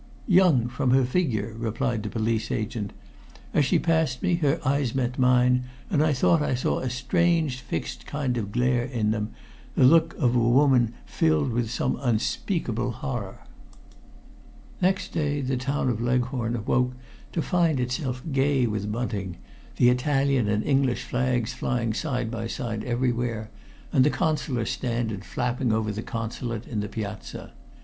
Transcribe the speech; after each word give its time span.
"Young 0.27 0.67
from 0.67 0.89
her 0.89 1.05
figure," 1.05 1.53
replied 1.59 2.01
the 2.01 2.09
police 2.09 2.49
agent. 2.49 2.91
"As 3.53 3.65
she 3.65 3.77
passed 3.77 4.23
me 4.23 4.33
her 4.37 4.59
eyes 4.67 4.95
met 4.95 5.19
mine, 5.19 5.65
and 5.91 6.01
I 6.03 6.11
thought 6.11 6.41
I 6.41 6.55
saw 6.55 6.79
a 6.79 6.89
strange 6.89 7.59
fixed 7.61 8.07
kind 8.07 8.35
of 8.35 8.51
glare 8.51 8.83
in 8.85 9.11
them 9.11 9.29
the 9.75 9.83
look 9.83 10.15
of 10.17 10.35
a 10.35 10.39
woman 10.39 10.95
filled 11.05 11.51
with 11.51 11.69
some 11.69 11.99
unspeakable 12.01 12.89
horror." 12.93 13.41
Next 14.81 15.09
day 15.13 15.39
the 15.39 15.55
town 15.55 15.87
of 15.87 16.01
Leghorn 16.01 16.55
awoke 16.55 16.93
to 17.31 17.43
find 17.43 17.79
itself 17.79 18.23
gay 18.31 18.65
with 18.65 18.91
bunting, 18.91 19.37
the 19.75 19.89
Italian 19.89 20.47
and 20.49 20.63
English 20.63 21.03
flags 21.03 21.53
flying 21.53 21.93
side 21.93 22.31
by 22.31 22.47
side 22.47 22.83
everywhere, 22.85 23.51
and 23.93 24.03
the 24.03 24.09
Consular 24.09 24.65
standard 24.65 25.23
flapping 25.23 25.71
over 25.71 25.91
the 25.91 26.01
Consulate 26.01 26.65
in 26.67 26.79
the 26.79 26.89
piazza. 26.89 27.53